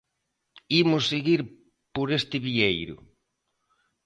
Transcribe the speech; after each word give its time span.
Imos 0.81 1.03
seguir 1.11 1.41
por 1.95 2.07
este 2.19 2.37
vieiro. 2.45 2.95